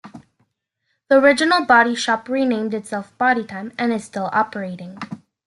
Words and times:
The 1.09 1.19
original 1.19 1.63
Body 1.63 1.93
Shop 1.93 2.27
renamed 2.27 2.73
itself 2.73 3.15
Body 3.19 3.43
Time, 3.43 3.71
and 3.77 3.93
is 3.93 4.03
still 4.03 4.31
operating. 4.33 4.97